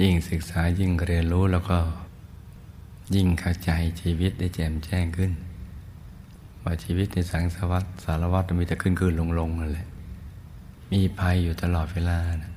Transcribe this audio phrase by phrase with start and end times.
[0.00, 1.78] ยิ่งศึกษายิ่งเรียนรู้แล้วก็
[3.14, 5.32] ยิ่งเข้าใจชีวิตได้แจ่มแจ้งขึ้น
[6.62, 9.88] ว่าชีวิตในสังสารวัฏสารวัฏมีแต่ขึ้นขึ้นลงลงนั่นแหละ
[10.92, 12.52] มีภัยอยู่ตลอดเวลานะ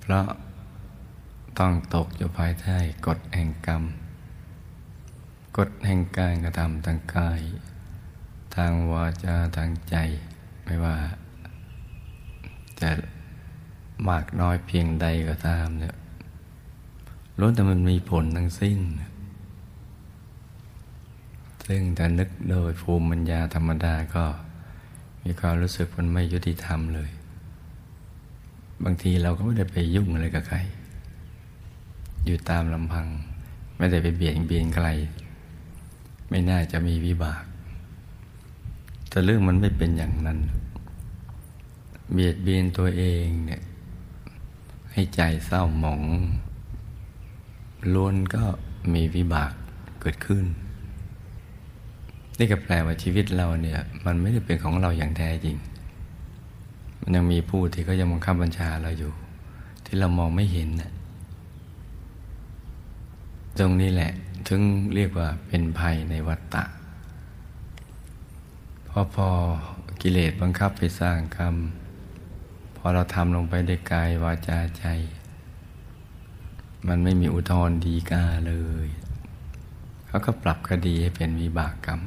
[0.00, 0.26] เพราะ
[1.58, 2.76] ต้องตกอยู่ภายใต้
[3.06, 3.82] กฎแห่งกรรม
[5.56, 7.40] กฎแห่งการกระทำทางกาย
[8.56, 9.96] ทางวาจาทางใจ
[10.64, 10.96] ไม่ว่า
[14.08, 15.96] มากน้อยเพียงใดก็ตามเนี่ย
[17.38, 18.78] ล้วนแต่มันมีผลทั้งสิ้น
[21.66, 24.24] ซึ่งถ้านึกโดยภูมิปัญญาธรรมดาก็
[25.24, 27.10] มีความรู้สึกมันไม่ยุติธรรมเลย
[28.84, 30.58] บางทีเราก็ไม่ได้ไปยุ่งอะไรกับใคร
[32.24, 33.06] อยู่ตามลำพัง
[33.76, 34.88] ไม่ได้ไปเบียดเบียนใคร
[36.28, 37.44] ไม่น่าจะมีวิบาก
[39.08, 40.38] แต่เรื่องมันไม่เป็นอย่างนั้น
[42.12, 43.62] เบียดเบียนตัวเองเนี่ย
[44.92, 46.02] ให้ใจเศร้าหมอง
[47.94, 48.44] ล้วนก็
[48.94, 49.52] มีวิบาก
[50.00, 50.44] เกิดขึ้น
[52.38, 55.56] นี่ก็แปลว่าชีวิตเราเนี่ย มันไม่ได้เป็นของเราอย่างแท้จริง
[57.00, 59.12] มันยังมีผู้ที่เขายังบังคับบัญชาเราอยู่
[59.84, 60.92] ที่เรามองไม่เห็นนะ
[63.58, 64.12] ตรงนี้แหละ
[64.48, 64.62] ถึง
[64.94, 66.64] เรียกว่าเป็นภัยในวัฏฏะ
[68.88, 69.28] พอพอ
[70.00, 71.54] กิเลสบังคับไปสร้างกรรม
[72.84, 74.84] อเราทำลงไปด้วยกายวาจาใจ
[76.88, 78.54] มันไม่มีอุทธรดีกาเล
[78.86, 78.88] ย
[80.06, 82.00] เขาก็ปรับคดีให้เป็นวิบากกรรม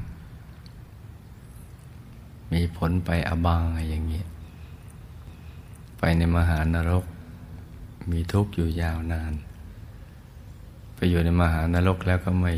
[2.54, 4.28] มีผลไปอบายอย่างเงี้ย
[5.98, 7.06] ไปในมหานรก
[8.12, 9.34] มีทุกข์อยู่ยาวนาน
[10.96, 12.54] ไปอยู่ในมหานรกแล้วก็ไม่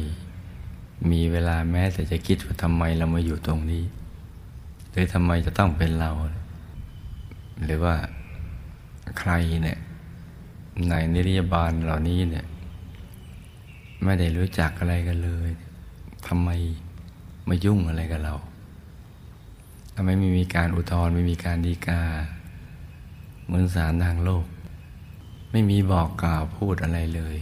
[1.12, 3.84] มีเวลาแม้แต่จะคิดว่าทำไมเรามาอยู่ตรงนี้
[4.92, 6.12] หรือทำไมจะต้องเป็นเรา
[7.64, 7.96] หรือว่า
[9.20, 9.32] ใคร
[9.64, 9.80] เนี่ย
[10.90, 12.46] ในนิริยบาลเหล่านี้เนี่ย
[14.04, 15.50] ไม่ได้รู้จักอะไรกันเลย
[16.28, 16.50] ทำไม
[17.48, 18.36] มายุ่งอะไรกับเรา
[19.96, 22.02] ทำไมไม่มีการอุทธรณ์ไม่มีการดีกา
[23.46, 24.46] เหมือนสารทางโลก
[25.52, 27.38] ไม่มีบอกกล่าวพูดอะไรเลย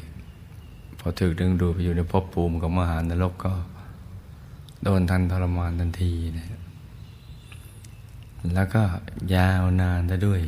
[1.00, 3.54] พอถึกดึงดูไปอยู่ในภพภูมิของมหานรกก็
[4.84, 6.48] โดนทันทรมานทันทีนะ
[8.56, 8.84] แล้วก็
[9.36, 10.42] ยาวนานซะด้วย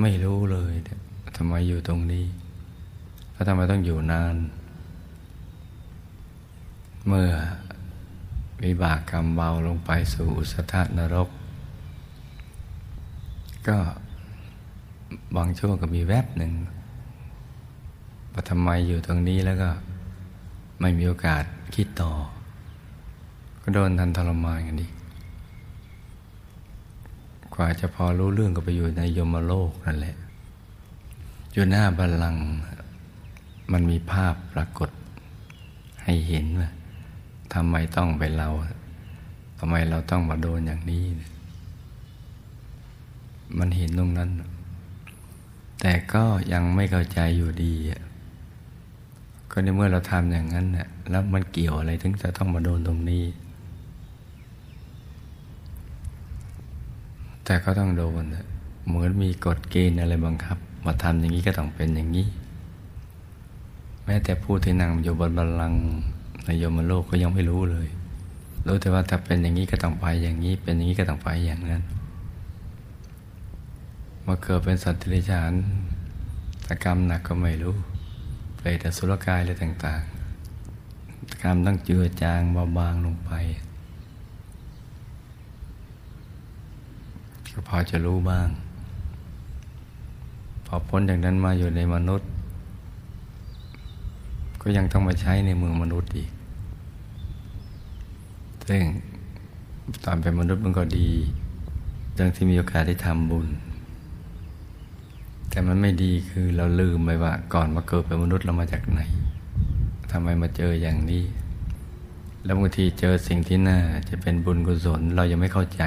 [0.00, 0.74] ไม่รู้เลย
[1.36, 2.26] ทำไมอยู่ตรงนี้
[3.32, 4.34] แล้วทำไมต้องอยู่นาน
[7.06, 7.30] เมื่อ
[8.64, 11.28] วิบากกรรมเบาลงไปสู่สถานรก
[13.68, 13.78] ก็
[15.36, 16.52] บางช่วงก็มีแวบหนึ่ง
[18.32, 19.70] ว่าทำไมอยู่ตรงนี้แล้วก็
[20.80, 21.44] ไม่มีโอกาส
[21.74, 22.12] คิดต่อ
[23.62, 24.97] ก็โดนทันทรมานกันดีก
[27.58, 30.16] ว่าจะพอรู้เรื่องก็ไปอยู่ในยมโลกนั่นแหละ
[31.52, 32.44] อยู่หน้าบัลลังก์
[33.72, 34.90] มันมีภาพปรากฏ
[36.04, 36.70] ให้เห็นว่า
[37.54, 38.48] ทำไมต้องเป็นเรา
[39.58, 41.04] ทำไมเราต้องมาโดนอย่างนี้
[43.58, 44.30] มันเห็นตรงนั้น
[45.80, 47.74] แต่ก็ยังไม่เข้าใจอยู่ดี
[49.50, 50.66] ก็ในเมื่อเราทำอย่างนั้น
[51.10, 53.24] แล้วมันเกี่ยวอะไรถึงจะต้องมาโดนตรงนี้
[57.50, 58.24] แต่ก็ต้องโดน
[58.86, 62.26] เหมือนมีกฎเกณฑ์อะไรบังคับมาทำอย่างนี้ก็ต้องเป็นอย่างนี้
[64.04, 65.82] แม้แต่ผู้ที่นั่งอยู่บนบัลลังก์
[66.44, 67.88] ในยมโลกก็ยังไม่รู้เลย
[68.66, 71.82] รู้แต่ว่าถ้าเป็นอย่างนี้ก็ต้องไปอย่างนี้ เป็นอย่างนี้ก็ต้องไปอย่างนั้น
[74.26, 75.52] มาเกิดเป็นสัตว์ทิริชาน
[76.66, 77.74] ตกรรมหนักก็ไม่รู้
[78.58, 80.02] ไปแต่สุรกายอะไรต่าง
[80.68, 83.32] ๆ กรรมต้องเจือจางเบาบางลงไป
[87.58, 88.48] ก็พอจะรู้บ้าง
[90.66, 92.28] พอพ้นจากนั้นมาอยู่ในมนุษย์
[94.62, 96.30] ก็ยังต้องมาใช้ในเมืองมนุษย์อีก
[98.68, 98.82] ซึ่ง
[100.04, 101.08] ตอนเป็นมนุษย์มันก็ดี
[102.18, 103.48] ดังที่มีโอกาสได้ทำบุญ
[105.50, 109.00] แต่มันไม่ดีคือเราลืมไปว่า ก่อนมาเกิดเป็นมนุษย์เรามาจากไหน
[110.10, 111.24] ทำไมมาเจออย่างนี้
[112.44, 113.78] แล้วบางทีเจอสิ่งที่น่า
[114.08, 115.84] จะเป็นบุญกุศลเรายังไม่เข้าใจ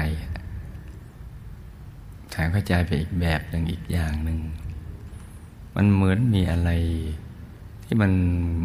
[2.32, 4.38] แถมเข้าใจไปอีกแบบหนึ่งอีกอย่างหนึ่ง
[5.76, 6.70] มันเหมือนมีอะไร
[7.84, 8.12] ที่มัน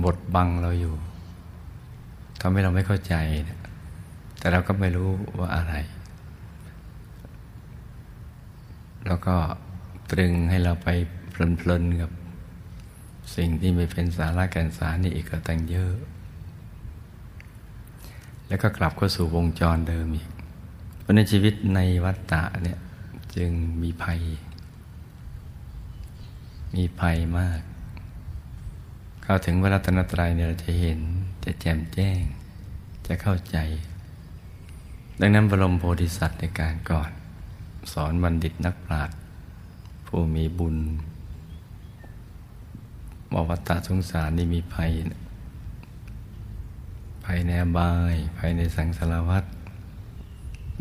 [0.04, 0.96] บดบังเราอยู่
[2.42, 3.16] ทำให้เราไม่เข้าใจ
[4.40, 5.10] แต่เราก็ไม่รู้
[5.40, 5.74] ว่าอะไร
[9.08, 9.36] แล้วก็
[10.12, 10.88] ตรึงให้เราไป
[11.32, 12.12] เพลินๆกับ
[13.36, 15.96] สิ่งที่ไม่เป็นสาระแก่นสารนี่อีกก็ตั้งเยอะ
[18.48, 20.28] แล้วก็กลับเข้าสู่วงจรเดิมอีก
[21.00, 22.80] เพราะในชีวิตในวัฏฏะเนี่ย
[23.38, 23.52] จึง
[23.82, 24.22] มีภัย
[26.76, 27.62] มีภัยมาก
[29.24, 31.00] เข้าถึงพระรัตนตรัยเนี่ยเราจะเห็น
[31.46, 32.22] จะแจ่มแจ้ง
[33.08, 33.58] จะเข้าใจ
[35.20, 37.12] ดังนั้นบรมโพธิสัตว์ในการก่อน
[37.94, 39.18] สอนบัณฑิตนักปราชญ์
[40.08, 40.78] ผู้มีบุญ
[43.32, 44.92] บอกวัฏฏะสงสารนี่มีภัย
[47.24, 49.44] ภัยในบาย ภัยในสังสารวัฏ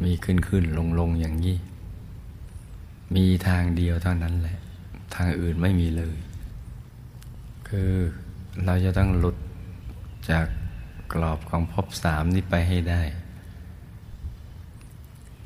[0.03, 1.57] มีขึ้นขึ้นลงลงอย่างนี้
[3.15, 4.59] มีทางเดียวเท่านั้นแหละ
[5.15, 6.17] ทางอื่นไม่มีเลย
[7.69, 7.93] คือ
[8.65, 9.37] เราจะต้องหลุด
[10.31, 10.47] จาก
[11.13, 13.03] กรอบของภพสามนี้ไปให้ได้